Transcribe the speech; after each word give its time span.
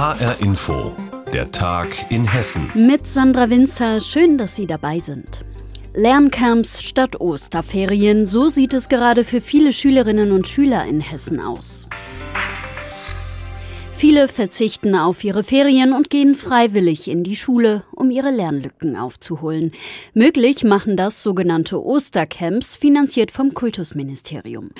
HR 0.00 0.40
Info, 0.40 0.96
der 1.30 1.50
Tag 1.50 2.10
in 2.10 2.26
Hessen. 2.26 2.72
Mit 2.74 3.06
Sandra 3.06 3.50
Winzer, 3.50 4.00
schön, 4.00 4.38
dass 4.38 4.56
Sie 4.56 4.66
dabei 4.66 4.98
sind. 4.98 5.44
Lerncamps 5.92 6.82
statt 6.82 7.20
Osterferien, 7.20 8.24
so 8.24 8.48
sieht 8.48 8.72
es 8.72 8.88
gerade 8.88 9.24
für 9.24 9.42
viele 9.42 9.74
Schülerinnen 9.74 10.32
und 10.32 10.48
Schüler 10.48 10.86
in 10.86 11.00
Hessen 11.00 11.38
aus. 11.38 11.86
Viele 14.00 14.28
verzichten 14.28 14.94
auf 14.94 15.22
ihre 15.24 15.44
Ferien 15.44 15.92
und 15.92 16.08
gehen 16.08 16.34
freiwillig 16.34 17.06
in 17.06 17.22
die 17.22 17.36
Schule, 17.36 17.82
um 17.94 18.10
ihre 18.10 18.30
Lernlücken 18.30 18.96
aufzuholen. 18.96 19.72
Möglich 20.14 20.64
machen 20.64 20.96
das 20.96 21.22
sogenannte 21.22 21.84
Ostercamps, 21.84 22.76
finanziert 22.76 23.30
vom 23.30 23.52
Kultusministerium. 23.52 24.70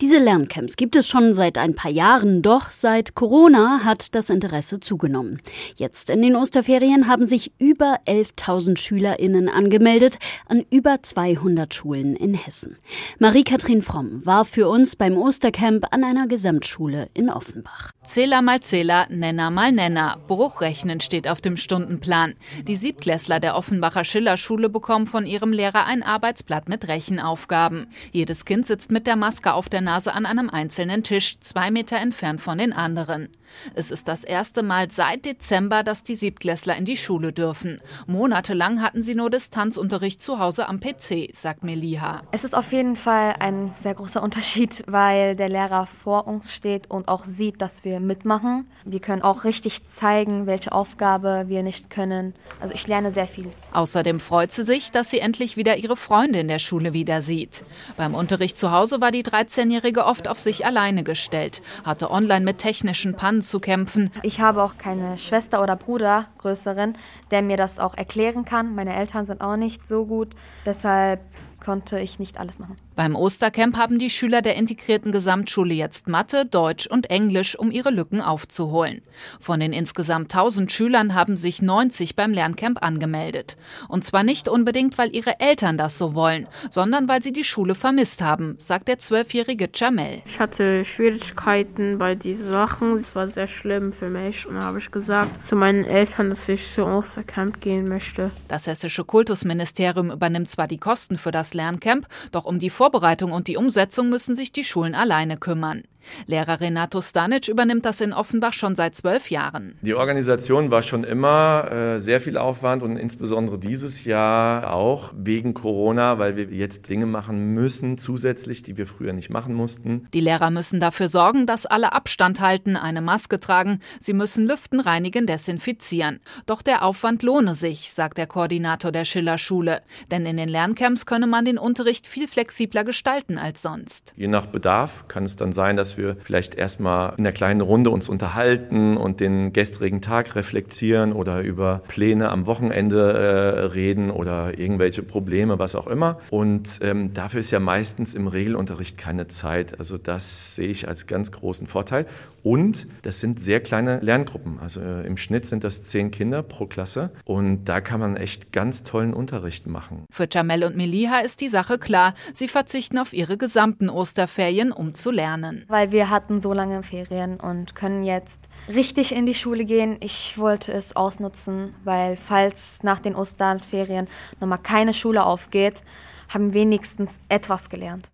Diese 0.00 0.16
Lerncamps 0.16 0.76
gibt 0.76 0.96
es 0.96 1.06
schon 1.06 1.34
seit 1.34 1.58
ein 1.58 1.74
paar 1.74 1.90
Jahren, 1.90 2.40
doch 2.40 2.70
seit 2.70 3.14
Corona 3.14 3.84
hat 3.84 4.14
das 4.14 4.30
Interesse 4.30 4.80
zugenommen. 4.80 5.42
Jetzt 5.76 6.08
in 6.08 6.22
den 6.22 6.34
Osterferien 6.34 7.06
haben 7.06 7.28
sich 7.28 7.52
über 7.58 7.98
11.000 8.06 8.78
SchülerInnen 8.78 9.50
angemeldet 9.50 10.18
an 10.46 10.64
über 10.70 11.02
200 11.02 11.74
Schulen 11.74 12.16
in 12.16 12.32
Hessen. 12.32 12.78
Marie-Kathrin 13.18 13.82
Fromm 13.82 14.24
war 14.24 14.46
für 14.46 14.70
uns 14.70 14.96
beim 14.96 15.18
Ostercamp 15.18 15.84
an 15.90 16.02
einer 16.02 16.26
Gesamtschule 16.26 17.10
in 17.12 17.28
Offenbach. 17.28 17.92
Zähler 18.04 18.40
mal 18.40 18.60
Zähler, 18.70 19.08
Nenner 19.10 19.50
mal 19.50 19.72
Nenner. 19.72 20.18
Bruchrechnen 20.28 21.00
steht 21.00 21.26
auf 21.26 21.40
dem 21.40 21.56
Stundenplan. 21.56 22.34
Die 22.68 22.76
Siebtklässler 22.76 23.40
der 23.40 23.56
Offenbacher 23.56 24.04
Schillerschule 24.04 24.68
bekommen 24.68 25.08
von 25.08 25.26
ihrem 25.26 25.52
Lehrer 25.52 25.86
ein 25.86 26.04
Arbeitsblatt 26.04 26.68
mit 26.68 26.86
Rechenaufgaben. 26.86 27.88
Jedes 28.12 28.44
Kind 28.44 28.68
sitzt 28.68 28.92
mit 28.92 29.08
der 29.08 29.16
Maske 29.16 29.54
auf 29.54 29.68
der 29.68 29.80
Nase 29.80 30.14
an 30.14 30.24
einem 30.24 30.48
einzelnen 30.48 31.02
Tisch, 31.02 31.40
zwei 31.40 31.72
Meter 31.72 31.96
entfernt 31.96 32.40
von 32.40 32.58
den 32.58 32.72
anderen. 32.72 33.28
Es 33.74 33.90
ist 33.90 34.06
das 34.06 34.22
erste 34.22 34.62
Mal 34.62 34.88
seit 34.88 35.24
Dezember, 35.24 35.82
dass 35.82 36.04
die 36.04 36.14
Siebtklässler 36.14 36.76
in 36.76 36.84
die 36.84 36.96
Schule 36.96 37.32
dürfen. 37.32 37.80
Monatelang 38.06 38.80
hatten 38.82 39.02
sie 39.02 39.16
nur 39.16 39.30
Distanzunterricht 39.30 40.22
zu 40.22 40.38
Hause 40.38 40.68
am 40.68 40.78
PC, 40.78 41.34
sagt 41.34 41.64
Meliha. 41.64 42.22
Es 42.30 42.44
ist 42.44 42.56
auf 42.56 42.70
jeden 42.70 42.94
Fall 42.94 43.34
ein 43.40 43.72
sehr 43.82 43.94
großer 43.94 44.22
Unterschied, 44.22 44.84
weil 44.86 45.34
der 45.34 45.48
Lehrer 45.48 45.86
vor 45.86 46.28
uns 46.28 46.54
steht 46.54 46.88
und 46.88 47.08
auch 47.08 47.24
sieht, 47.24 47.60
dass 47.60 47.84
wir 47.84 47.98
mitmachen 47.98 48.59
wir 48.84 49.00
können 49.00 49.22
auch 49.22 49.44
richtig 49.44 49.86
zeigen, 49.86 50.46
welche 50.46 50.72
Aufgabe 50.72 51.44
wir 51.48 51.62
nicht 51.62 51.90
können. 51.90 52.34
Also 52.60 52.74
ich 52.74 52.86
lerne 52.86 53.12
sehr 53.12 53.26
viel. 53.26 53.50
Außerdem 53.72 54.20
freut 54.20 54.52
sie 54.52 54.64
sich, 54.64 54.92
dass 54.92 55.10
sie 55.10 55.20
endlich 55.20 55.56
wieder 55.56 55.76
ihre 55.76 55.96
Freunde 55.96 56.40
in 56.40 56.48
der 56.48 56.58
Schule 56.58 56.92
wieder 56.92 57.22
sieht. 57.22 57.64
Beim 57.96 58.14
Unterricht 58.14 58.56
zu 58.58 58.72
Hause 58.72 59.00
war 59.00 59.10
die 59.10 59.22
13-Jährige 59.22 60.04
oft 60.04 60.28
auf 60.28 60.38
sich 60.38 60.66
alleine 60.66 61.04
gestellt, 61.04 61.62
hatte 61.84 62.10
online 62.10 62.44
mit 62.44 62.58
technischen 62.58 63.14
Pannen 63.14 63.42
zu 63.42 63.60
kämpfen. 63.60 64.10
Ich 64.22 64.40
habe 64.40 64.62
auch 64.62 64.78
keine 64.78 65.18
Schwester 65.18 65.62
oder 65.62 65.76
Bruder, 65.76 66.26
größeren, 66.38 66.96
der 67.30 67.42
mir 67.42 67.56
das 67.56 67.78
auch 67.78 67.96
erklären 67.96 68.44
kann. 68.44 68.74
Meine 68.74 68.94
Eltern 68.94 69.26
sind 69.26 69.40
auch 69.40 69.56
nicht 69.56 69.86
so 69.86 70.06
gut. 70.06 70.34
Deshalb 70.64 71.20
konnte 71.60 72.00
ich 72.00 72.18
nicht 72.18 72.38
alles 72.38 72.58
machen. 72.58 72.76
Beim 72.96 73.14
Ostercamp 73.14 73.76
haben 73.76 73.98
die 73.98 74.10
Schüler 74.10 74.42
der 74.42 74.56
integrierten 74.56 75.12
Gesamtschule 75.12 75.72
jetzt 75.72 76.08
Mathe, 76.08 76.44
Deutsch 76.44 76.86
und 76.86 77.08
Englisch, 77.08 77.56
um 77.56 77.70
ihre 77.70 77.90
Lücken 77.90 78.20
aufzuholen. 78.20 79.00
Von 79.38 79.60
den 79.60 79.72
insgesamt 79.72 80.34
1000 80.34 80.70
Schülern 80.72 81.14
haben 81.14 81.36
sich 81.36 81.62
90 81.62 82.16
beim 82.16 82.32
Lerncamp 82.32 82.82
angemeldet. 82.82 83.56
Und 83.88 84.04
zwar 84.04 84.22
nicht 84.22 84.48
unbedingt, 84.48 84.98
weil 84.98 85.14
ihre 85.14 85.38
Eltern 85.40 85.78
das 85.78 85.96
so 85.98 86.14
wollen, 86.14 86.46
sondern 86.68 87.08
weil 87.08 87.22
sie 87.22 87.32
die 87.32 87.44
Schule 87.44 87.74
vermisst 87.74 88.22
haben, 88.22 88.56
sagt 88.58 88.88
der 88.88 88.98
zwölfjährige 88.98 89.70
Jamel. 89.72 90.22
Ich 90.26 90.40
hatte 90.40 90.84
Schwierigkeiten 90.84 91.96
bei 91.96 92.14
diesen 92.14 92.50
Sachen. 92.50 92.98
Es 92.98 93.14
war 93.14 93.28
sehr 93.28 93.46
schlimm 93.46 93.92
für 93.92 94.10
mich. 94.10 94.46
Und 94.46 94.56
da 94.56 94.66
habe 94.66 94.78
ich 94.78 94.90
gesagt 94.90 95.46
zu 95.46 95.56
meinen 95.56 95.84
Eltern, 95.84 96.28
dass 96.30 96.48
ich 96.48 96.74
zum 96.74 96.92
Ostercamp 96.92 97.60
gehen 97.60 97.88
möchte. 97.88 98.30
Das 98.48 98.66
hessische 98.66 99.04
Kultusministerium 99.04 100.10
übernimmt 100.10 100.50
zwar 100.50 100.66
die 100.66 100.78
Kosten 100.78 101.16
für 101.16 101.30
das 101.30 101.54
Lerncamp, 101.54 102.06
doch 102.32 102.44
um 102.44 102.58
die 102.58 102.68
Vor 102.68 102.89
Vorbereitung 102.90 103.30
und 103.30 103.46
die 103.46 103.56
Umsetzung 103.56 104.08
müssen 104.08 104.34
sich 104.34 104.50
die 104.50 104.64
Schulen 104.64 104.96
alleine 104.96 105.36
kümmern. 105.36 105.84
Lehrer 106.26 106.60
Renato 106.60 107.00
Stanic 107.00 107.48
übernimmt 107.48 107.84
das 107.84 108.00
in 108.00 108.12
Offenbach 108.12 108.52
schon 108.52 108.76
seit 108.76 108.94
zwölf 108.94 109.30
Jahren. 109.30 109.76
Die 109.82 109.94
Organisation 109.94 110.70
war 110.70 110.82
schon 110.82 111.04
immer 111.04 111.70
äh, 111.70 112.00
sehr 112.00 112.20
viel 112.20 112.36
Aufwand 112.36 112.82
und 112.82 112.96
insbesondere 112.96 113.58
dieses 113.58 114.04
Jahr 114.04 114.72
auch 114.72 115.12
wegen 115.16 115.54
Corona, 115.54 116.18
weil 116.18 116.36
wir 116.36 116.44
jetzt 116.44 116.88
Dinge 116.88 117.06
machen 117.06 117.54
müssen 117.54 117.98
zusätzlich, 117.98 118.62
die 118.62 118.76
wir 118.76 118.86
früher 118.86 119.12
nicht 119.12 119.30
machen 119.30 119.54
mussten. 119.54 120.08
Die 120.12 120.20
Lehrer 120.20 120.50
müssen 120.50 120.80
dafür 120.80 121.08
sorgen, 121.08 121.46
dass 121.46 121.66
alle 121.66 121.92
Abstand 121.92 122.40
halten, 122.40 122.76
eine 122.76 123.00
Maske 123.00 123.40
tragen. 123.40 123.80
Sie 123.98 124.12
müssen 124.12 124.46
lüften, 124.46 124.80
reinigen, 124.80 125.26
desinfizieren. 125.26 126.20
Doch 126.46 126.62
der 126.62 126.84
Aufwand 126.84 127.22
lohne 127.22 127.54
sich, 127.54 127.92
sagt 127.92 128.18
der 128.18 128.26
Koordinator 128.26 128.92
der 128.92 129.04
Schillerschule. 129.04 129.82
Denn 130.10 130.26
in 130.26 130.36
den 130.36 130.48
Lerncamps 130.48 131.06
könne 131.06 131.26
man 131.26 131.44
den 131.44 131.58
Unterricht 131.58 132.06
viel 132.06 132.28
flexibler 132.28 132.84
gestalten 132.84 133.38
als 133.38 133.62
sonst. 133.62 134.12
Je 134.16 134.28
nach 134.28 134.46
Bedarf 134.46 135.06
kann 135.08 135.24
es 135.24 135.36
dann 135.36 135.52
sein, 135.52 135.76
dass 135.76 135.89
dass 135.90 135.98
wir 135.98 136.16
vielleicht 136.20 136.54
erstmal 136.54 137.14
in 137.16 137.26
einer 137.26 137.32
kleinen 137.32 137.60
Runde 137.60 137.90
uns 137.90 138.08
unterhalten 138.08 138.96
und 138.96 139.18
den 139.18 139.52
gestrigen 139.52 140.00
Tag 140.00 140.36
reflektieren 140.36 141.12
oder 141.12 141.40
über 141.40 141.82
Pläne 141.88 142.30
am 142.30 142.46
Wochenende 142.46 143.12
äh, 143.12 143.64
reden 143.64 144.12
oder 144.12 144.56
irgendwelche 144.56 145.02
Probleme, 145.02 145.58
was 145.58 145.74
auch 145.74 145.88
immer. 145.88 146.20
Und 146.30 146.78
ähm, 146.82 147.12
dafür 147.12 147.40
ist 147.40 147.50
ja 147.50 147.58
meistens 147.58 148.14
im 148.14 148.28
Regelunterricht 148.28 148.98
keine 148.98 149.26
Zeit. 149.26 149.80
Also 149.80 149.98
das 149.98 150.54
sehe 150.54 150.68
ich 150.68 150.86
als 150.86 151.08
ganz 151.08 151.32
großen 151.32 151.66
Vorteil. 151.66 152.06
Und 152.42 152.86
das 153.02 153.20
sind 153.20 153.40
sehr 153.40 153.60
kleine 153.60 154.00
Lerngruppen. 154.00 154.58
Also 154.60 154.80
äh, 154.80 155.06
im 155.06 155.16
Schnitt 155.16 155.46
sind 155.46 155.64
das 155.64 155.82
zehn 155.82 156.10
Kinder 156.10 156.42
pro 156.42 156.66
Klasse. 156.66 157.10
Und 157.24 157.64
da 157.64 157.80
kann 157.80 158.00
man 158.00 158.16
echt 158.16 158.52
ganz 158.52 158.82
tollen 158.82 159.14
Unterricht 159.14 159.66
machen. 159.66 160.04
Für 160.10 160.28
Jamel 160.30 160.64
und 160.64 160.76
Meliha 160.76 161.20
ist 161.20 161.40
die 161.40 161.48
Sache 161.48 161.78
klar. 161.78 162.14
Sie 162.32 162.48
verzichten 162.48 162.98
auf 162.98 163.12
ihre 163.12 163.36
gesamten 163.36 163.90
Osterferien, 163.90 164.72
um 164.72 164.94
zu 164.94 165.10
lernen. 165.10 165.64
Weil 165.68 165.92
wir 165.92 166.10
hatten 166.10 166.40
so 166.40 166.52
lange 166.52 166.82
Ferien 166.82 167.38
und 167.38 167.74
können 167.74 168.02
jetzt 168.02 168.40
richtig 168.68 169.14
in 169.14 169.26
die 169.26 169.34
Schule 169.34 169.64
gehen. 169.64 169.96
Ich 170.00 170.38
wollte 170.38 170.72
es 170.72 170.96
ausnutzen, 170.96 171.74
weil 171.84 172.16
falls 172.16 172.82
nach 172.82 173.00
den 173.00 173.14
Osterferien 173.14 174.08
nochmal 174.40 174.58
keine 174.58 174.94
Schule 174.94 175.24
aufgeht, 175.24 175.82
haben 176.28 176.54
wenigstens 176.54 177.18
etwas 177.28 177.70
gelernt. 177.70 178.10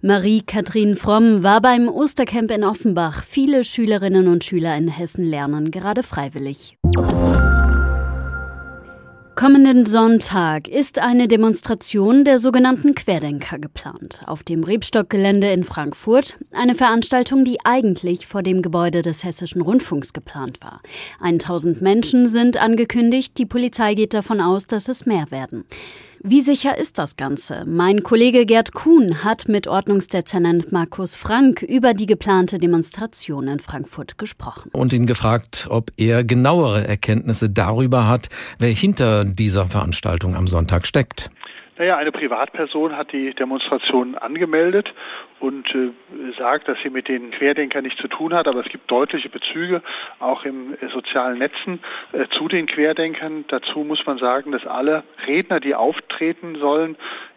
Marie-Kathrin 0.00 0.94
Fromm 0.94 1.42
war 1.42 1.60
beim 1.60 1.88
Ostercamp 1.88 2.50
in 2.52 2.62
Offenbach. 2.62 3.24
Viele 3.24 3.64
Schülerinnen 3.64 4.28
und 4.28 4.44
Schüler 4.44 4.76
in 4.76 4.88
Hessen 4.88 5.24
lernen 5.24 5.70
gerade 5.70 6.02
freiwillig. 6.02 6.78
Kommenden 9.38 9.86
Sonntag 9.86 10.66
ist 10.66 10.98
eine 10.98 11.28
Demonstration 11.28 12.24
der 12.24 12.40
sogenannten 12.40 12.96
Querdenker 12.96 13.60
geplant. 13.60 14.20
Auf 14.26 14.42
dem 14.42 14.64
Rebstockgelände 14.64 15.52
in 15.52 15.62
Frankfurt. 15.62 16.36
Eine 16.50 16.74
Veranstaltung, 16.74 17.44
die 17.44 17.58
eigentlich 17.64 18.26
vor 18.26 18.42
dem 18.42 18.62
Gebäude 18.62 19.02
des 19.02 19.22
Hessischen 19.22 19.62
Rundfunks 19.62 20.12
geplant 20.12 20.60
war. 20.60 20.80
1000 21.20 21.80
Menschen 21.80 22.26
sind 22.26 22.56
angekündigt. 22.56 23.38
Die 23.38 23.46
Polizei 23.46 23.94
geht 23.94 24.12
davon 24.12 24.40
aus, 24.40 24.66
dass 24.66 24.88
es 24.88 25.06
mehr 25.06 25.30
werden. 25.30 25.66
Wie 26.22 26.40
sicher 26.40 26.76
ist 26.76 26.98
das 26.98 27.14
Ganze? 27.14 27.64
Mein 27.64 28.02
Kollege 28.02 28.44
Gerd 28.44 28.72
Kuhn 28.72 29.22
hat 29.22 29.46
mit 29.46 29.68
Ordnungsdezernent 29.68 30.72
Markus 30.72 31.14
Frank 31.14 31.62
über 31.62 31.94
die 31.94 32.06
geplante 32.06 32.58
Demonstration 32.58 33.46
in 33.46 33.60
Frankfurt 33.60 34.18
gesprochen. 34.18 34.70
Und 34.72 34.92
ihn 34.92 35.06
gefragt, 35.06 35.68
ob 35.70 35.92
er 35.96 36.24
genauere 36.24 36.88
Erkenntnisse 36.88 37.48
darüber 37.50 38.08
hat, 38.08 38.30
wer 38.58 38.70
hinter 38.70 39.24
dieser 39.24 39.68
Veranstaltung 39.68 40.34
am 40.34 40.48
Sonntag 40.48 40.88
steckt. 40.88 41.30
Naja, 41.78 41.96
eine 41.96 42.10
Privatperson 42.10 42.96
hat 42.96 43.12
die 43.12 43.32
Demonstration 43.34 44.16
angemeldet 44.16 44.92
und 45.38 45.64
äh, 45.76 45.92
sagt, 46.36 46.66
dass 46.66 46.76
sie 46.82 46.90
mit 46.90 47.06
den 47.06 47.30
Querdenkern 47.30 47.84
nichts 47.84 48.00
zu 48.00 48.08
tun 48.08 48.34
hat, 48.34 48.48
aber 48.48 48.66
es 48.66 48.68
gibt 48.68 48.90
deutliche 48.90 49.28
Bezüge 49.28 49.80
auch 50.18 50.44
im 50.44 50.74
äh, 50.74 50.88
sozialen 50.92 51.38
Netzen 51.38 51.78
äh, 52.12 52.26
zu 52.36 52.48
den 52.48 52.66
Querdenkern. 52.66 53.44
Dazu 53.46 53.84
muss 53.84 54.04
man 54.06 54.18
sagen, 54.18 54.50
dass 54.50 54.66
alle 54.66 55.04
Redner, 55.28 55.60
die 55.60 55.76
auftreten 55.76 56.56
sollen, 56.56 56.96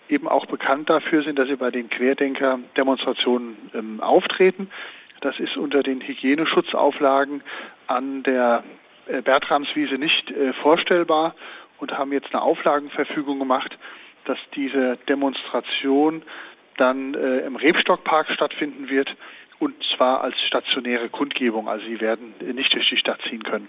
eben 0.10 0.28
auch 0.28 0.48
bekannt 0.48 0.90
dafür 0.90 1.22
sind, 1.22 1.38
dass 1.38 1.48
sie 1.48 1.56
bei 1.56 1.70
den 1.70 1.92
Querdenker-Demonstrationen 1.92 3.70
ähm, 3.76 4.02
auftreten. 4.02 4.72
Das 5.20 5.40
ist 5.40 5.56
unter 5.56 5.84
den 5.84 6.02
Hygieneschutzauflagen 6.02 7.44
an 7.86 8.24
der 8.24 8.64
äh, 9.06 9.22
Bertramswiese 9.22 10.00
nicht 10.00 10.32
äh, 10.32 10.54
vorstellbar 10.54 11.36
und 11.78 11.96
haben 11.96 12.12
jetzt 12.12 12.34
eine 12.34 12.42
Auflagenverfügung 12.42 13.38
gemacht, 13.38 13.78
dass 14.26 14.38
diese 14.56 14.98
Demonstration 15.08 16.24
dann 16.78 17.14
äh, 17.14 17.40
im 17.40 17.56
Rebstockpark 17.56 18.28
stattfinden 18.32 18.90
wird 18.90 19.16
und 19.60 19.76
zwar 19.96 20.22
als 20.22 20.36
stationäre 20.48 21.10
Kundgebung. 21.10 21.70
Also 21.70 21.86
sie 21.86 22.02
werden 22.02 22.34
nicht 22.56 22.74
durch 22.74 22.90
die 22.90 22.98
Stadt 22.98 23.20
ziehen 23.30 23.44
können. 23.44 23.68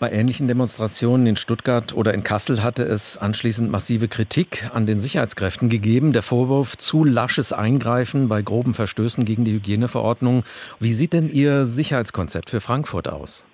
Bei 0.00 0.10
ähnlichen 0.10 0.48
Demonstrationen 0.48 1.26
in 1.26 1.36
Stuttgart 1.36 1.94
oder 1.94 2.14
in 2.14 2.24
Kassel 2.24 2.62
hatte 2.62 2.82
es 2.82 3.16
anschließend 3.16 3.70
massive 3.70 4.08
Kritik 4.08 4.68
an 4.74 4.86
den 4.86 4.98
Sicherheitskräften 4.98 5.68
gegeben. 5.68 6.12
Der 6.12 6.22
Vorwurf 6.22 6.76
zu 6.76 7.04
lasches 7.04 7.52
Eingreifen 7.52 8.28
bei 8.28 8.42
groben 8.42 8.74
Verstößen 8.74 9.24
gegen 9.24 9.44
die 9.44 9.52
Hygieneverordnung. 9.52 10.42
Wie 10.80 10.92
sieht 10.92 11.12
denn 11.12 11.30
Ihr 11.30 11.66
Sicherheitskonzept 11.66 12.50
für 12.50 12.60
Frankfurt 12.60 13.08
aus? 13.08 13.44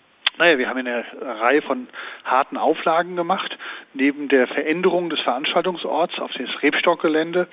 Naja, 0.40 0.56
wir 0.56 0.70
haben 0.70 0.78
eine 0.78 1.04
Reihe 1.20 1.60
von 1.60 1.86
harten 2.24 2.56
Auflagen 2.56 3.14
gemacht. 3.14 3.58
Neben 3.92 4.28
der 4.28 4.48
Veränderung 4.48 5.10
des 5.10 5.20
Veranstaltungsorts 5.20 6.18
auf 6.18 6.32
das 6.32 6.62
Rebstockgelände 6.62 7.46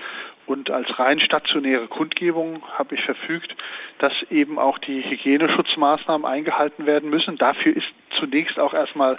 und 0.48 0.72
als 0.72 0.88
rein 0.98 1.20
stationäre 1.20 1.88
Kundgebung 1.88 2.64
habe 2.78 2.96
ich 2.96 3.04
verfügt, 3.04 3.54
dass 4.00 4.14
eben 4.32 4.58
auch 4.58 4.80
die 4.80 5.04
Hygieneschutzmaßnahmen 5.04 6.26
eingehalten 6.26 6.86
werden 6.86 7.10
müssen. 7.10 7.38
Dafür 7.38 7.76
ist 7.76 7.88
zunächst 8.18 8.58
auch 8.58 8.74
erstmal 8.74 9.18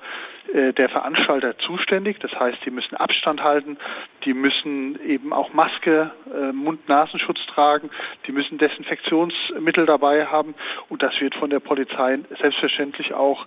äh, 0.52 0.72
der 0.72 0.88
Veranstalter 0.88 1.56
zuständig. 1.58 2.18
Das 2.20 2.32
heißt, 2.32 2.58
die 2.64 2.70
müssen 2.70 2.96
Abstand 2.96 3.42
halten, 3.42 3.76
die 4.24 4.32
müssen 4.32 4.98
eben 5.06 5.32
auch 5.34 5.52
Maske, 5.52 6.10
äh, 6.34 6.52
Mund-Nasenschutz 6.52 7.38
tragen, 7.54 7.90
die 8.26 8.32
müssen 8.32 8.56
Desinfektionsmittel 8.56 9.84
dabei 9.84 10.26
haben 10.26 10.54
und 10.88 11.02
das 11.02 11.12
wird 11.20 11.34
von 11.34 11.50
der 11.50 11.60
Polizei 11.60 12.18
selbstverständlich 12.40 13.12
auch 13.12 13.46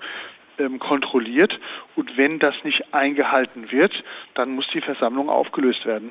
kontrolliert. 0.80 1.58
Und 1.96 2.18
wenn 2.18 2.40
das 2.40 2.56
nicht 2.64 2.94
eingehalten 2.94 3.72
wird, 3.72 3.92
dann 4.36 4.52
muss 4.52 4.66
die 4.74 4.82
Versammlung 4.82 5.30
aufgelöst 5.30 5.86
werden. 5.86 6.10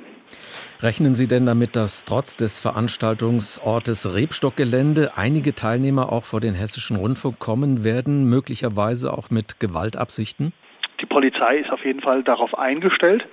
Rechnen 0.83 1.15
Sie 1.15 1.29
denn 1.29 1.45
damit, 1.45 1.77
dass 1.77 2.05
trotz 2.05 2.37
des 2.37 2.59
Veranstaltungsortes 2.59 4.15
Rebstockgelände 4.15 5.13
einige 5.17 5.55
Teilnehmer 5.55 6.11
auch 6.11 6.25
vor 6.25 6.41
den 6.41 6.55
Hessischen 6.55 6.97
Rundfunk 6.97 7.39
kommen 7.39 7.85
werden, 7.85 8.25
möglicherweise 8.25 9.13
auch 9.13 9.31
mit 9.31 9.61
Gewaltabsichten? 9.61 10.53
Die 11.01 11.07
Polizei 11.07 11.59
ist 11.59 11.71
auf 11.71 11.85
jeden 11.85 12.01
Fall 12.01 12.23
darauf 12.23 12.59
eingestellt. 12.59 13.27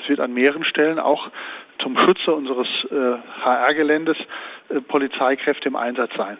Es 0.00 0.08
wird 0.08 0.20
an 0.20 0.34
mehreren 0.34 0.64
Stellen 0.64 0.98
auch 0.98 1.30
zum 1.80 1.96
Schutze 1.98 2.32
unseres 2.32 2.68
äh, 2.90 3.18
HR-Geländes 3.44 4.16
äh, 4.68 4.80
Polizeikräfte 4.80 5.68
im 5.68 5.76
Einsatz 5.76 6.10
sein. 6.16 6.38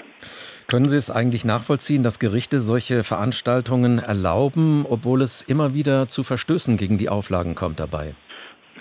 Können 0.69 0.89
Sie 0.89 0.97
es 0.97 1.11
eigentlich 1.11 1.45
nachvollziehen, 1.45 2.03
dass 2.03 2.19
Gerichte 2.19 2.61
solche 2.61 3.05
Veranstaltungen 3.05 3.99
erlauben, 3.99 4.87
obwohl 4.89 5.23
es 5.23 5.43
immer 5.43 5.75
wieder 5.75 6.09
zu 6.09 6.23
Verstößen 6.23 6.77
gegen 6.77 6.99
die 6.99 7.09
Auflagen 7.09 7.55
kommt 7.55 7.81
dabei? 7.81 8.15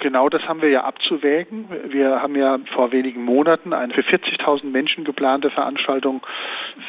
Genau 0.01 0.30
das 0.30 0.42
haben 0.48 0.63
wir 0.63 0.69
ja 0.69 0.83
abzuwägen. 0.83 1.66
Wir 1.89 2.24
haben 2.24 2.36
ja 2.36 2.57
vor 2.74 2.92
wenigen 2.92 3.24
Monaten 3.24 3.72
eine 3.72 3.94
für 3.94 4.01
40.000 4.01 4.66
Menschen 4.66 5.04
geplante 5.04 5.51
Veranstaltung 5.51 6.25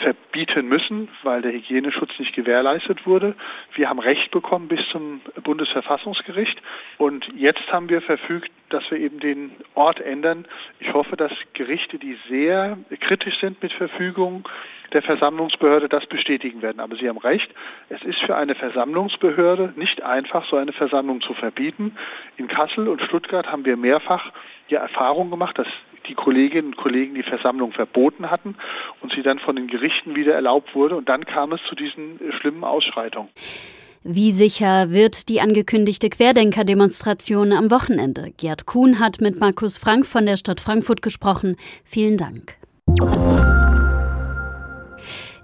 verbieten 0.02 0.66
müssen, 0.66 1.08
weil 1.22 1.42
der 1.42 1.52
Hygieneschutz 1.52 2.18
nicht 2.18 2.34
gewährleistet 2.34 3.06
wurde. 3.06 3.34
Wir 3.74 3.90
haben 3.90 3.98
Recht 3.98 4.30
bekommen 4.30 4.68
bis 4.68 4.80
zum 4.90 5.20
Bundesverfassungsgericht 5.42 6.56
und 6.96 7.26
jetzt 7.36 7.70
haben 7.70 7.90
wir 7.90 8.00
verfügt, 8.00 8.50
dass 8.72 8.88
wir 8.90 8.98
eben 8.98 9.20
den 9.20 9.52
Ort 9.74 10.00
ändern. 10.00 10.46
Ich 10.80 10.92
hoffe, 10.92 11.16
dass 11.16 11.32
Gerichte, 11.54 11.98
die 11.98 12.16
sehr 12.28 12.78
kritisch 13.00 13.38
sind 13.40 13.62
mit 13.62 13.72
Verfügung, 13.72 14.48
der 14.92 15.02
Versammlungsbehörde 15.02 15.88
das 15.88 16.06
bestätigen 16.06 16.62
werden. 16.62 16.80
Aber 16.80 16.96
Sie 16.96 17.08
haben 17.08 17.19
recht, 17.19 17.50
es 17.88 18.02
ist 18.02 18.19
für 18.20 18.36
eine 18.36 18.54
Versammlungsbehörde 18.54 19.72
nicht 19.76 20.02
einfach, 20.02 20.48
so 20.48 20.56
eine 20.56 20.72
Versammlung 20.72 21.20
zu 21.22 21.34
verbieten. 21.34 21.96
In 22.36 22.48
Kassel 22.48 22.88
und 22.88 23.00
Stuttgart 23.02 23.50
haben 23.50 23.64
wir 23.64 23.76
mehrfach 23.76 24.32
ja 24.69 24.80
Erfahrung 24.80 25.30
gemacht, 25.30 25.58
dass 25.58 25.66
die 26.08 26.14
Kolleginnen 26.14 26.69
und 26.69 26.76
Kollegen 26.76 27.14
die 27.14 27.22
Versammlung 27.22 27.72
verboten 27.72 28.30
hatten 28.30 28.56
und 29.00 29.12
sie 29.12 29.22
dann 29.22 29.38
von 29.38 29.56
den 29.56 29.69
Gerichten 29.69 30.16
wieder 30.16 30.34
erlaubt 30.34 30.74
wurde. 30.74 30.96
Und 30.96 31.08
dann 31.08 31.24
kam 31.24 31.52
es 31.52 31.60
zu 31.69 31.74
diesen 31.74 32.19
schlimmen 32.38 32.64
Ausschreitungen. 32.64 33.30
Wie 34.04 34.32
sicher 34.32 34.90
wird 34.90 35.28
die 35.28 35.40
angekündigte 35.40 36.10
Querdenker-Demonstration 36.10 37.52
am 37.52 37.70
Wochenende? 37.70 38.32
Gerd 38.37 38.66
Kuhn 38.66 38.99
hat 38.99 39.20
mit 39.20 39.38
Markus 39.38 39.76
Frank 39.76 40.06
von 40.06 40.26
der 40.26 40.37
Stadt 40.37 40.60
Frankfurt 40.60 41.02
gesprochen. 41.02 41.54
Vielen 41.84 42.16
Dank. 42.16 42.56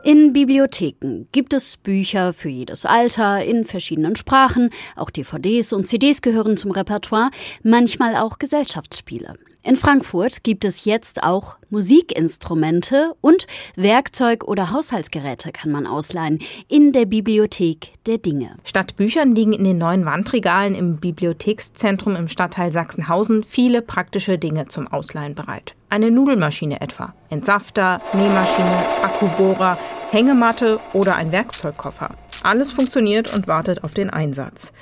In 0.02 0.32
Bibliotheken 0.32 1.26
gibt 1.30 1.52
es 1.52 1.76
Bücher 1.76 2.32
für 2.32 2.48
jedes 2.48 2.84
Alter 2.84 3.44
in 3.44 3.62
verschiedenen 3.64 4.16
Sprachen, 4.16 4.70
auch 4.96 5.10
DVDs 5.10 5.72
und 5.72 5.86
CDs 5.86 6.20
gehören 6.20 6.56
zum 6.56 6.72
Repertoire, 6.72 7.30
manchmal 7.62 8.16
auch 8.16 8.40
Gesellschaftsspiele. 8.40 9.34
In 9.68 9.76
Frankfurt 9.76 10.44
gibt 10.44 10.64
es 10.64 10.86
jetzt 10.86 11.22
auch 11.22 11.58
Musikinstrumente 11.68 13.12
und 13.20 13.46
Werkzeug 13.76 14.44
oder 14.44 14.70
Haushaltsgeräte 14.70 15.52
kann 15.52 15.70
man 15.70 15.86
ausleihen 15.86 16.38
in 16.68 16.94
der 16.94 17.04
Bibliothek 17.04 17.92
der 18.06 18.16
Dinge. 18.16 18.56
Statt 18.64 18.96
Büchern 18.96 19.32
liegen 19.32 19.52
in 19.52 19.64
den 19.64 19.76
neuen 19.76 20.06
Wandregalen 20.06 20.74
im 20.74 20.96
Bibliothekszentrum 20.96 22.16
im 22.16 22.28
Stadtteil 22.28 22.72
Sachsenhausen 22.72 23.44
viele 23.44 23.82
praktische 23.82 24.38
Dinge 24.38 24.68
zum 24.68 24.88
Ausleihen 24.88 25.34
bereit. 25.34 25.74
Eine 25.90 26.10
Nudelmaschine 26.10 26.80
etwa, 26.80 27.12
Entsafter, 27.28 28.00
Nähmaschine, 28.14 29.02
Akkubohrer, 29.02 29.76
Hängematte 30.10 30.80
oder 30.94 31.16
ein 31.16 31.30
Werkzeugkoffer. 31.30 32.14
Alles 32.42 32.72
funktioniert 32.72 33.34
und 33.34 33.48
wartet 33.48 33.84
auf 33.84 33.92
den 33.92 34.08
Einsatz. 34.08 34.72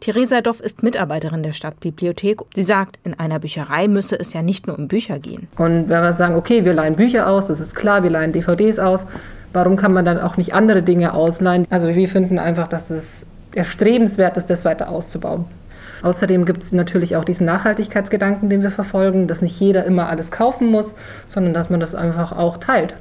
Theresa 0.00 0.40
Doff 0.40 0.60
ist 0.60 0.84
Mitarbeiterin 0.84 1.42
der 1.42 1.52
Stadtbibliothek. 1.52 2.40
Sie 2.54 2.62
sagt, 2.62 3.00
in 3.02 3.18
einer 3.18 3.40
Bücherei 3.40 3.88
müsse 3.88 4.18
es 4.18 4.32
ja 4.32 4.42
nicht 4.42 4.68
nur 4.68 4.78
um 4.78 4.86
Bücher 4.86 5.18
gehen. 5.18 5.48
Und 5.56 5.88
wenn 5.88 6.02
wir 6.02 6.12
sagen, 6.12 6.36
okay, 6.36 6.64
wir 6.64 6.72
leihen 6.72 6.94
Bücher 6.94 7.26
aus, 7.26 7.46
das 7.46 7.58
ist 7.58 7.74
klar, 7.74 8.04
wir 8.04 8.10
leihen 8.10 8.32
DVDs 8.32 8.78
aus, 8.78 9.04
warum 9.52 9.76
kann 9.76 9.92
man 9.92 10.04
dann 10.04 10.20
auch 10.20 10.36
nicht 10.36 10.54
andere 10.54 10.82
Dinge 10.82 11.14
ausleihen? 11.14 11.66
Also 11.68 11.88
wir 11.88 12.08
finden 12.08 12.38
einfach, 12.38 12.68
dass 12.68 12.90
es 12.90 13.26
erstrebenswert 13.52 14.36
ist, 14.36 14.48
das 14.50 14.64
weiter 14.64 14.88
auszubauen. 14.88 15.46
Außerdem 16.02 16.44
gibt 16.44 16.62
es 16.62 16.70
natürlich 16.70 17.16
auch 17.16 17.24
diesen 17.24 17.46
Nachhaltigkeitsgedanken, 17.46 18.48
den 18.48 18.62
wir 18.62 18.70
verfolgen, 18.70 19.26
dass 19.26 19.42
nicht 19.42 19.58
jeder 19.58 19.84
immer 19.84 20.08
alles 20.08 20.30
kaufen 20.30 20.68
muss, 20.68 20.94
sondern 21.26 21.54
dass 21.54 21.70
man 21.70 21.80
das 21.80 21.96
einfach 21.96 22.30
auch 22.30 22.58
teilt. 22.58 22.94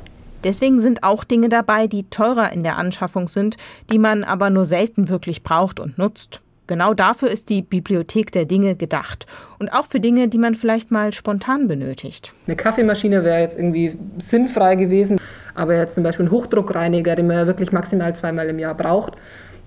Deswegen 0.43 0.79
sind 0.79 1.03
auch 1.03 1.23
Dinge 1.23 1.49
dabei, 1.49 1.85
die 1.85 2.09
teurer 2.09 2.51
in 2.51 2.63
der 2.63 2.77
Anschaffung 2.77 3.27
sind, 3.27 3.57
die 3.91 3.99
man 3.99 4.23
aber 4.23 4.49
nur 4.49 4.65
selten 4.65 5.09
wirklich 5.09 5.43
braucht 5.43 5.79
und 5.79 5.99
nutzt. 5.99 6.41
Genau 6.67 6.93
dafür 6.93 7.29
ist 7.29 7.49
die 7.49 7.61
Bibliothek 7.61 8.31
der 8.31 8.45
Dinge 8.45 8.75
gedacht. 8.75 9.25
Und 9.57 9.69
auch 9.69 9.85
für 9.85 9.99
Dinge, 9.99 10.27
die 10.27 10.37
man 10.37 10.55
vielleicht 10.55 10.91
mal 10.91 11.13
spontan 11.13 11.67
benötigt. 11.67 12.33
Eine 12.45 12.55
Kaffeemaschine 12.55 13.23
wäre 13.23 13.39
jetzt 13.39 13.57
irgendwie 13.57 13.97
sinnfrei 14.19 14.75
gewesen. 14.75 15.19
Aber 15.55 15.75
jetzt 15.75 15.95
zum 15.95 16.03
Beispiel 16.03 16.27
ein 16.27 16.31
Hochdruckreiniger, 16.31 17.15
den 17.15 17.27
man 17.27 17.37
ja 17.37 17.47
wirklich 17.47 17.71
maximal 17.71 18.15
zweimal 18.15 18.47
im 18.47 18.59
Jahr 18.59 18.75
braucht, 18.75 19.13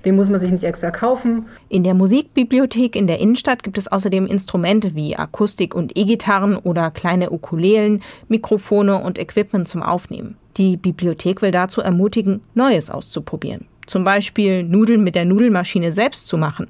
den 0.04 0.16
muss 0.16 0.28
man 0.28 0.40
sich 0.40 0.50
nicht 0.50 0.64
extra 0.64 0.90
kaufen. 0.90 1.46
In 1.68 1.82
der 1.82 1.94
Musikbibliothek 1.94 2.96
in 2.96 3.06
der 3.06 3.18
Innenstadt 3.18 3.62
gibt 3.62 3.76
es 3.76 3.88
außerdem 3.88 4.26
Instrumente 4.26 4.94
wie 4.94 5.16
Akustik- 5.16 5.74
und 5.74 5.96
E-Gitarren 5.98 6.56
oder 6.56 6.90
kleine 6.90 7.30
Ukulelen, 7.30 8.02
Mikrofone 8.28 9.02
und 9.02 9.18
Equipment 9.18 9.68
zum 9.68 9.82
Aufnehmen. 9.82 10.36
Die 10.56 10.76
Bibliothek 10.76 11.42
will 11.42 11.50
dazu 11.50 11.80
ermutigen, 11.80 12.40
Neues 12.54 12.90
auszuprobieren. 12.90 13.66
Zum 13.90 14.04
Beispiel 14.04 14.62
Nudeln 14.62 15.02
mit 15.02 15.16
der 15.16 15.24
Nudelmaschine 15.24 15.90
selbst 15.90 16.28
zu 16.28 16.38
machen 16.38 16.68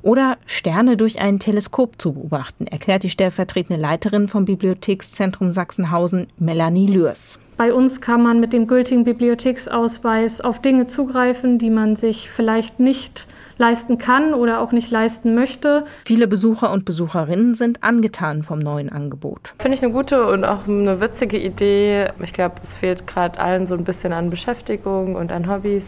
oder 0.00 0.38
Sterne 0.46 0.96
durch 0.96 1.20
ein 1.20 1.38
Teleskop 1.38 2.00
zu 2.00 2.14
beobachten, 2.14 2.66
erklärt 2.66 3.02
die 3.02 3.10
stellvertretende 3.10 3.78
Leiterin 3.78 4.26
vom 4.26 4.46
Bibliothekszentrum 4.46 5.50
Sachsenhausen, 5.52 6.28
Melanie 6.38 6.86
Lürs. 6.86 7.38
Bei 7.58 7.74
uns 7.74 8.00
kann 8.00 8.22
man 8.22 8.40
mit 8.40 8.54
dem 8.54 8.66
gültigen 8.68 9.04
Bibliotheksausweis 9.04 10.40
auf 10.40 10.62
Dinge 10.62 10.86
zugreifen, 10.86 11.58
die 11.58 11.68
man 11.68 11.96
sich 11.96 12.30
vielleicht 12.30 12.80
nicht 12.80 13.28
leisten 13.58 13.98
kann 13.98 14.32
oder 14.32 14.60
auch 14.62 14.72
nicht 14.72 14.90
leisten 14.90 15.34
möchte. 15.34 15.84
Viele 16.06 16.26
Besucher 16.26 16.72
und 16.72 16.86
Besucherinnen 16.86 17.54
sind 17.54 17.84
angetan 17.84 18.44
vom 18.44 18.60
neuen 18.60 18.88
Angebot. 18.88 19.54
Finde 19.58 19.76
ich 19.76 19.84
eine 19.84 19.92
gute 19.92 20.26
und 20.26 20.46
auch 20.46 20.66
eine 20.66 21.02
witzige 21.02 21.38
Idee. 21.38 22.08
Ich 22.22 22.32
glaube, 22.32 22.54
es 22.64 22.74
fehlt 22.74 23.06
gerade 23.06 23.38
allen 23.38 23.66
so 23.66 23.74
ein 23.74 23.84
bisschen 23.84 24.14
an 24.14 24.30
Beschäftigung 24.30 25.16
und 25.16 25.30
an 25.30 25.50
Hobbys 25.50 25.84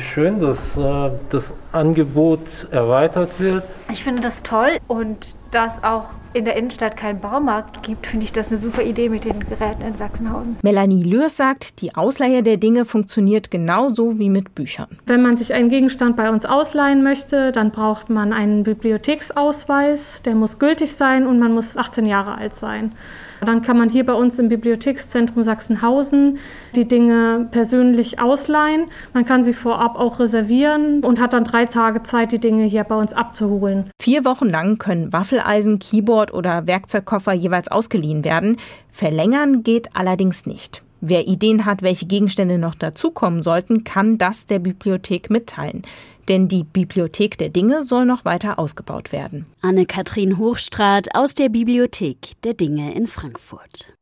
schön, 0.00 0.40
dass 0.40 0.76
äh, 0.76 1.10
das 1.30 1.52
Angebot 1.72 2.40
erweitert 2.70 3.38
wird. 3.38 3.64
Ich 3.90 4.04
finde 4.04 4.22
das 4.22 4.42
toll 4.42 4.78
und 4.88 5.36
dass 5.50 5.72
auch 5.82 6.06
in 6.32 6.44
der 6.44 6.56
Innenstadt 6.56 6.96
keinen 6.96 7.20
Baumarkt 7.20 7.84
gibt, 7.84 8.08
finde 8.08 8.24
ich 8.24 8.32
das 8.32 8.50
eine 8.50 8.58
super 8.58 8.82
Idee 8.82 9.08
mit 9.08 9.24
den 9.24 9.38
Geräten 9.38 9.82
in 9.82 9.96
Sachsenhausen. 9.96 10.56
Melanie 10.62 11.04
Lürs 11.04 11.36
sagt, 11.36 11.80
die 11.80 11.94
Ausleihe 11.94 12.42
der 12.42 12.56
Dinge 12.56 12.84
funktioniert 12.84 13.52
genauso 13.52 14.18
wie 14.18 14.28
mit 14.28 14.54
Büchern. 14.54 14.88
Wenn 15.06 15.22
man 15.22 15.36
sich 15.36 15.54
einen 15.54 15.68
Gegenstand 15.68 16.16
bei 16.16 16.28
uns 16.28 16.44
ausleihen 16.44 17.04
möchte, 17.04 17.52
dann 17.52 17.70
braucht 17.70 18.10
man 18.10 18.32
einen 18.32 18.64
Bibliotheksausweis, 18.64 20.22
der 20.22 20.34
muss 20.34 20.58
gültig 20.58 20.92
sein 20.92 21.26
und 21.26 21.38
man 21.38 21.52
muss 21.52 21.76
18 21.76 22.04
Jahre 22.04 22.36
alt 22.36 22.56
sein. 22.56 22.92
Dann 23.44 23.62
kann 23.62 23.78
man 23.78 23.88
hier 23.88 24.04
bei 24.04 24.14
uns 24.14 24.38
im 24.38 24.48
Bibliothekszentrum 24.48 25.44
Sachsenhausen 25.44 26.38
die 26.74 26.88
Dinge 26.88 27.48
persönlich 27.50 28.18
ausleihen. 28.18 28.86
Man 29.12 29.24
kann 29.24 29.44
sie 29.44 29.54
vorab 29.54 29.96
auch 29.96 30.18
reservieren 30.18 31.04
und 31.04 31.20
hat 31.20 31.32
dann 31.32 31.44
drei 31.44 31.66
Tage 31.66 32.02
Zeit, 32.02 32.32
die 32.32 32.38
Dinge 32.38 32.64
hier 32.64 32.84
bei 32.84 32.96
uns 32.96 33.12
abzuholen. 33.12 33.90
Vier 34.00 34.24
Wochen 34.24 34.48
lang 34.48 34.78
können 34.78 35.12
Waffeleisen, 35.12 35.78
Keyboard 35.78 36.32
oder 36.32 36.66
Werkzeugkoffer 36.66 37.32
jeweils 37.32 37.68
ausgeliehen 37.68 38.24
werden. 38.24 38.56
Verlängern 38.90 39.62
geht 39.62 39.94
allerdings 39.94 40.46
nicht. 40.46 40.82
Wer 41.06 41.28
Ideen 41.28 41.66
hat, 41.66 41.82
welche 41.82 42.06
Gegenstände 42.06 42.56
noch 42.56 42.74
dazukommen 42.74 43.42
sollten, 43.42 43.84
kann 43.84 44.16
das 44.16 44.46
der 44.46 44.58
Bibliothek 44.58 45.28
mitteilen 45.28 45.82
denn 46.28 46.48
die 46.48 46.64
Bibliothek 46.64 47.38
der 47.38 47.48
Dinge 47.48 47.84
soll 47.84 48.04
noch 48.04 48.24
weiter 48.24 48.58
ausgebaut 48.58 49.12
werden. 49.12 49.46
Anne-Kathrin 49.60 50.38
Hochstraat 50.38 51.14
aus 51.14 51.34
der 51.34 51.48
Bibliothek 51.48 52.32
der 52.42 52.54
Dinge 52.54 52.94
in 52.94 53.06
Frankfurt. 53.06 53.94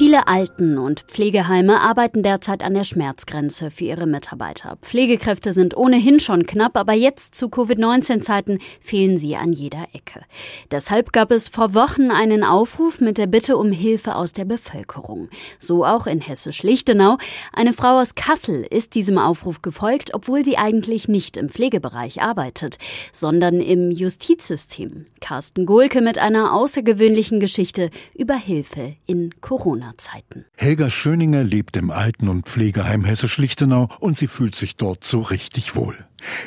Viele 0.00 0.28
Alten- 0.28 0.78
und 0.78 1.00
Pflegeheime 1.00 1.78
arbeiten 1.78 2.22
derzeit 2.22 2.62
an 2.62 2.72
der 2.72 2.84
Schmerzgrenze 2.84 3.70
für 3.70 3.84
ihre 3.84 4.06
Mitarbeiter. 4.06 4.78
Pflegekräfte 4.80 5.52
sind 5.52 5.76
ohnehin 5.76 6.20
schon 6.20 6.46
knapp, 6.46 6.78
aber 6.78 6.94
jetzt 6.94 7.34
zu 7.34 7.50
Covid-19-Zeiten 7.50 8.60
fehlen 8.80 9.18
sie 9.18 9.36
an 9.36 9.52
jeder 9.52 9.88
Ecke. 9.92 10.22
Deshalb 10.70 11.12
gab 11.12 11.30
es 11.30 11.48
vor 11.48 11.74
Wochen 11.74 12.10
einen 12.10 12.44
Aufruf 12.44 13.02
mit 13.02 13.18
der 13.18 13.26
Bitte 13.26 13.58
um 13.58 13.72
Hilfe 13.72 14.16
aus 14.16 14.32
der 14.32 14.46
Bevölkerung. 14.46 15.28
So 15.58 15.84
auch 15.84 16.06
in 16.06 16.22
Hessisch-Lichtenau. 16.22 17.18
Eine 17.52 17.74
Frau 17.74 18.00
aus 18.00 18.14
Kassel 18.14 18.66
ist 18.70 18.94
diesem 18.94 19.18
Aufruf 19.18 19.60
gefolgt, 19.60 20.14
obwohl 20.14 20.46
sie 20.46 20.56
eigentlich 20.56 21.08
nicht 21.08 21.36
im 21.36 21.50
Pflegebereich 21.50 22.22
arbeitet, 22.22 22.78
sondern 23.12 23.60
im 23.60 23.90
Justizsystem. 23.90 25.04
Carsten 25.20 25.66
Gohlke 25.66 26.00
mit 26.00 26.16
einer 26.16 26.54
außergewöhnlichen 26.54 27.38
Geschichte 27.38 27.90
über 28.14 28.36
Hilfe 28.36 28.94
in 29.04 29.38
Corona. 29.42 29.89
Corona-Zeiten. 29.90 30.44
Helga 30.56 30.90
Schöninger 30.90 31.42
lebt 31.42 31.76
im 31.76 31.90
Alten- 31.90 32.28
und 32.28 32.46
Pflegeheim 32.46 33.04
Hessisch-Lichtenau 33.04 33.88
und 33.98 34.18
sie 34.18 34.28
fühlt 34.28 34.54
sich 34.54 34.76
dort 34.76 35.04
so 35.04 35.20
richtig 35.20 35.74
wohl. 35.74 35.96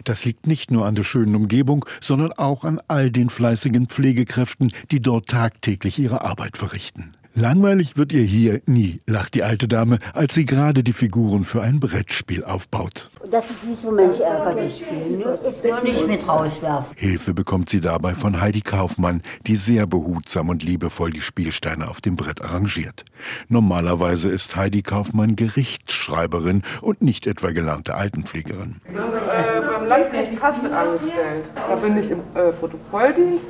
Das 0.04 0.26
liegt 0.26 0.48
nicht 0.48 0.72
nur 0.72 0.86
an 0.86 0.96
der 0.96 1.04
schönen 1.04 1.36
Umgebung, 1.36 1.86
sondern 2.00 2.32
auch 2.34 2.64
an 2.64 2.80
all 2.88 3.12
den 3.12 3.30
fleißigen 3.30 3.88
Pflegekräften, 3.88 4.72
die 4.92 5.02
dort 5.02 5.28
tagtäglich 5.28 6.00
ihre 6.00 6.22
Arbeit 6.22 6.58
verrichten. 6.58 7.12
Langweilig 7.36 7.98
wird 7.98 8.13
ihr 8.13 8.22
hier 8.22 8.62
nie, 8.68 9.00
lacht 9.08 9.34
die 9.34 9.42
alte 9.42 9.68
Dame, 9.68 9.98
als 10.13 10.36
sie 10.36 10.46
gerade 10.46 10.84
die 10.84 10.94
Figuren 10.94 11.46
für 11.46 11.63
ein 11.63 11.80
Brettspiel 11.80 12.44
aufbaut. 12.44 13.10
Das 13.32 13.50
ist 13.50 13.68
wie 13.68 13.74
so 13.74 13.92
Mensch 13.92 14.20
ärgerlich 14.20 14.84
spielen, 14.86 15.24
ist 15.42 15.66
nur 15.66 15.82
nicht 15.82 16.08
mit 16.08 16.28
rauswerfen. 16.28 16.96
Hilfe 16.96 17.34
bekommt 17.34 17.72
sie 17.72 17.82
dabei 17.82 18.13
von 18.13 18.40
Heidi 18.40 18.62
Kaufmann, 18.62 19.24
die 19.48 19.56
sehr 19.56 19.88
behutsam 19.88 20.50
und 20.50 20.62
liebevoll 20.62 21.10
die 21.10 21.22
Spielsteine 21.22 21.90
auf 21.90 22.02
dem 22.02 22.18
Brett 22.18 22.44
arrangiert. 22.44 23.04
Normalerweise 23.50 24.30
ist 24.30 24.56
Heidi 24.56 24.84
Kaufmann 24.84 25.36
Gerichtsschreiberin 25.36 26.62
und 26.82 27.02
nicht 27.02 27.25
etwa 27.25 27.50
gelernte 27.50 27.96
Altenpflegerin. 27.96 28.75
Ich 28.86 28.94
bin 28.94 29.02
äh, 29.02 29.74
beim 29.74 29.88
Landgericht 29.88 30.40
Kassel 30.40 30.72
angestellt. 30.72 31.46
Da 31.56 31.75
bin 31.78 31.98
ich 31.98 32.12
im 32.12 32.20
äh, 32.36 32.52
Protokolldienst 32.52 33.46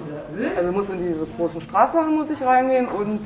also 0.58 0.72
muss 0.72 0.90
in 0.90 0.98
diese 0.98 1.26
großen 1.38 1.62
Straßsachen 1.62 2.16
muss 2.16 2.30
ich 2.30 2.42
reingehen 2.42 2.88
und 2.88 3.20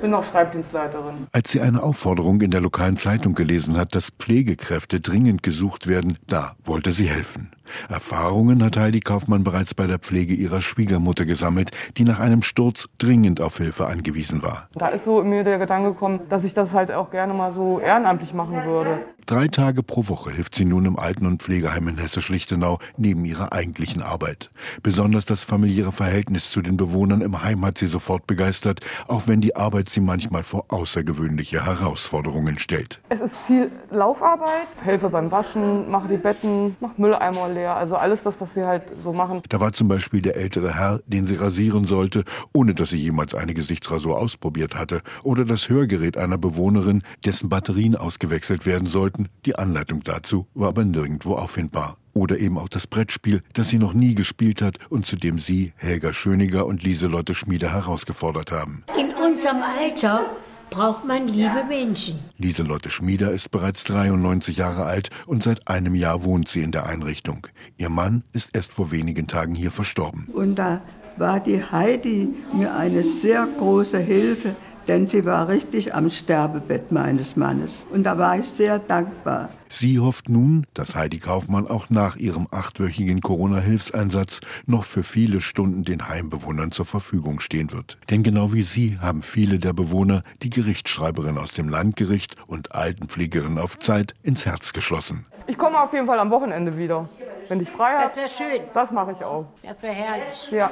bin 0.00 0.10
noch 0.10 0.24
Schreibdienstleiterin. 0.24 1.26
Als 1.32 1.52
sie 1.52 1.60
eine 1.60 1.82
Aufforderung 1.82 2.40
in 2.40 2.50
der 2.50 2.60
lokalen 2.60 2.96
Zeitung 2.96 3.34
gelesen 3.34 3.76
hat, 3.76 3.94
dass 3.94 4.10
Pflegekräfte 4.10 5.00
dringend 5.00 5.42
gesucht 5.42 5.86
werden, 5.86 6.18
da 6.26 6.56
wollte 6.64 6.92
sie 6.92 7.08
helfen. 7.08 7.50
Erfahrungen 7.88 8.62
hat 8.62 8.76
Heidi 8.76 9.00
Kaufmann 9.00 9.44
bereits 9.44 9.74
bei 9.74 9.86
der 9.86 9.98
Pflege 9.98 10.34
ihrer 10.34 10.60
Schwiegermutter 10.60 11.24
gesammelt, 11.24 11.70
die 11.96 12.04
nach 12.04 12.20
einem 12.20 12.42
Sturz 12.42 12.88
dringend 12.98 13.40
auf 13.40 13.58
Hilfe 13.58 13.86
angewiesen 13.86 14.42
war. 14.42 14.68
Da 14.74 14.88
ist 14.88 15.04
so 15.04 15.20
in 15.20 15.30
mir 15.30 15.44
der 15.44 15.58
Gedanke 15.58 15.92
gekommen, 15.92 16.20
dass 16.28 16.44
ich 16.44 16.54
das 16.54 16.72
halt 16.72 16.92
auch 16.92 17.10
gerne 17.10 17.34
mal 17.34 17.52
so 17.52 17.80
ehrenamtlich 17.80 18.34
machen 18.34 18.64
würde. 18.64 19.00
Drei 19.26 19.48
Tage 19.48 19.82
pro 19.82 20.06
Woche 20.08 20.30
hilft 20.30 20.54
sie 20.54 20.66
nun 20.66 20.84
im 20.84 20.98
Alten- 20.98 21.24
und 21.24 21.42
Pflegeheim 21.42 21.88
in 21.88 21.96
Hessisch-Lichtenau 21.96 22.78
neben 22.98 23.24
ihrer 23.24 23.54
eigentlichen 23.54 24.02
Arbeit. 24.02 24.50
Besonders 24.82 25.24
das 25.24 25.44
familiäre 25.44 25.92
Verhältnis 25.92 26.50
zu 26.50 26.60
den 26.60 26.76
Bewohnern 26.76 27.22
im 27.22 27.42
Heim 27.42 27.64
hat 27.64 27.78
sie 27.78 27.86
sofort 27.86 28.26
begeistert, 28.26 28.80
auch 29.08 29.22
wenn 29.26 29.40
die 29.40 29.56
Arbeit 29.56 29.88
sie 29.88 30.00
manchmal 30.00 30.42
vor 30.42 30.66
außergewöhnliche 30.68 31.64
Herausforderungen 31.64 32.58
stellt. 32.58 33.00
Es 33.08 33.22
ist 33.22 33.38
viel 33.38 33.70
Laufarbeit, 33.90 34.68
helfe 34.82 35.08
beim 35.08 35.30
Waschen, 35.30 35.90
mache 35.90 36.08
die 36.08 36.18
Betten, 36.18 36.76
mache 36.80 36.94
Mülleimer 36.98 37.48
leer, 37.54 37.74
also 37.74 37.96
alles 37.96 38.22
das, 38.22 38.40
was 38.40 38.54
sie 38.54 38.64
halt 38.64 38.92
so 39.02 39.12
machen. 39.12 39.42
Da 39.48 39.60
war 39.60 39.72
zum 39.72 39.88
Beispiel 39.88 40.20
der 40.20 40.36
ältere 40.36 40.74
Herr, 40.74 41.00
den 41.06 41.26
sie 41.26 41.36
rasieren 41.36 41.86
sollte, 41.86 42.24
ohne 42.52 42.74
dass 42.74 42.90
sie 42.90 42.98
jemals 42.98 43.34
eine 43.34 43.54
Gesichtsrasur 43.54 44.18
ausprobiert 44.18 44.76
hatte, 44.76 45.02
oder 45.22 45.44
das 45.44 45.68
Hörgerät 45.68 46.16
einer 46.16 46.38
Bewohnerin, 46.38 47.02
dessen 47.24 47.48
Batterien 47.48 47.96
ausgewechselt 47.96 48.66
werden 48.66 48.86
sollten. 48.86 49.28
Die 49.46 49.56
Anleitung 49.56 50.02
dazu 50.04 50.46
war 50.54 50.68
aber 50.68 50.84
nirgendwo 50.84 51.34
auffindbar. 51.34 51.96
Oder 52.12 52.38
eben 52.38 52.58
auch 52.58 52.68
das 52.68 52.86
Brettspiel, 52.86 53.42
das 53.54 53.70
sie 53.70 53.78
noch 53.78 53.92
nie 53.92 54.14
gespielt 54.14 54.62
hat 54.62 54.78
und 54.88 55.04
zu 55.04 55.16
dem 55.16 55.38
sie, 55.38 55.72
Helga 55.76 56.12
Schöniger 56.12 56.64
und 56.66 56.84
Lieselotte 56.84 57.34
Schmiede 57.34 57.72
herausgefordert 57.72 58.52
haben. 58.52 58.84
In 58.96 59.12
unserem 59.14 59.62
Alter 59.62 60.26
braucht 60.74 61.04
man 61.04 61.28
liebe 61.28 61.64
Menschen. 61.68 62.18
Lieselotte 62.36 62.90
Schmieder 62.90 63.30
ist 63.30 63.50
bereits 63.52 63.84
93 63.84 64.56
Jahre 64.56 64.84
alt 64.84 65.10
und 65.24 65.44
seit 65.44 65.68
einem 65.68 65.94
Jahr 65.94 66.24
wohnt 66.24 66.48
sie 66.48 66.62
in 66.62 66.72
der 66.72 66.86
Einrichtung. 66.86 67.46
Ihr 67.78 67.90
Mann 67.90 68.24
ist 68.32 68.50
erst 68.54 68.72
vor 68.72 68.90
wenigen 68.90 69.28
Tagen 69.28 69.54
hier 69.54 69.70
verstorben. 69.70 70.26
Und 70.32 70.56
da 70.56 70.82
war 71.16 71.38
die 71.38 71.62
Heidi 71.62 72.28
mir 72.52 72.74
eine 72.74 73.04
sehr 73.04 73.46
große 73.56 73.98
Hilfe, 73.98 74.56
denn 74.88 75.08
sie 75.08 75.24
war 75.24 75.48
richtig 75.48 75.94
am 75.94 76.10
Sterbebett 76.10 76.92
meines 76.92 77.36
Mannes. 77.36 77.86
Und 77.92 78.04
da 78.04 78.18
war 78.18 78.38
ich 78.38 78.46
sehr 78.46 78.78
dankbar. 78.78 79.48
Sie 79.68 79.98
hofft 79.98 80.28
nun, 80.28 80.66
dass 80.74 80.94
Heidi 80.94 81.18
Kaufmann 81.18 81.66
auch 81.66 81.90
nach 81.90 82.16
ihrem 82.16 82.46
achtwöchigen 82.50 83.20
Corona-Hilfseinsatz 83.20 84.40
noch 84.66 84.84
für 84.84 85.02
viele 85.02 85.40
Stunden 85.40 85.82
den 85.82 86.08
Heimbewohnern 86.08 86.70
zur 86.70 86.86
Verfügung 86.86 87.40
stehen 87.40 87.72
wird. 87.72 87.98
Denn 88.10 88.22
genau 88.22 88.52
wie 88.52 88.62
sie 88.62 88.98
haben 89.00 89.22
viele 89.22 89.58
der 89.58 89.72
Bewohner 89.72 90.22
die 90.42 90.50
Gerichtsschreiberin 90.50 91.38
aus 91.38 91.52
dem 91.52 91.68
Landgericht 91.68 92.36
und 92.46 92.72
Altenpflegerin 92.72 93.58
auf 93.58 93.78
Zeit 93.78 94.14
ins 94.22 94.46
Herz 94.46 94.72
geschlossen. 94.72 95.26
Ich 95.46 95.58
komme 95.58 95.80
auf 95.80 95.92
jeden 95.92 96.06
Fall 96.06 96.18
am 96.18 96.30
Wochenende 96.30 96.78
wieder. 96.78 97.08
Wenn 97.48 97.60
ich 97.60 97.68
frei 97.68 97.92
habe. 97.92 98.08
Das 98.08 98.16
wäre 98.16 98.28
schön. 98.28 98.62
Das 98.72 98.90
mache 98.90 99.12
ich 99.12 99.24
auch. 99.24 99.46
Das 99.62 99.82
wäre 99.82 99.94
herrlich. 99.94 100.50
Ja. 100.50 100.70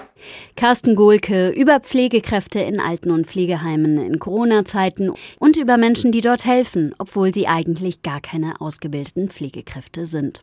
Carsten 0.56 0.96
Gohlke 0.96 1.50
über 1.50 1.80
Pflegekräfte 1.80 2.60
in 2.60 2.80
Alten- 2.80 3.10
und 3.10 3.26
Pflegeheimen 3.26 3.98
in 3.98 4.18
Corona-Zeiten 4.18 5.12
und 5.38 5.56
über 5.56 5.76
Menschen, 5.76 6.12
die 6.12 6.20
dort 6.20 6.44
helfen, 6.44 6.94
obwohl 6.98 7.32
sie 7.34 7.46
eigentlich 7.46 8.02
gar 8.02 8.20
keine 8.20 8.60
ausgebildeten 8.60 9.28
Pflegekräfte 9.28 10.06
sind. 10.06 10.42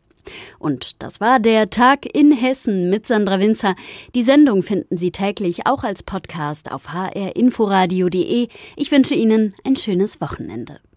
Und 0.58 1.02
das 1.02 1.20
war 1.20 1.40
der 1.40 1.70
Tag 1.70 2.06
in 2.06 2.32
Hessen 2.32 2.90
mit 2.90 3.06
Sandra 3.06 3.40
Winzer. 3.40 3.74
Die 4.14 4.22
Sendung 4.22 4.62
finden 4.62 4.96
Sie 4.96 5.10
täglich 5.10 5.66
auch 5.66 5.82
als 5.82 6.02
Podcast 6.02 6.70
auf 6.70 6.92
hrinforadio.de. 6.92 8.48
Ich 8.76 8.92
wünsche 8.92 9.14
Ihnen 9.14 9.54
ein 9.64 9.76
schönes 9.76 10.20
Wochenende. 10.20 10.80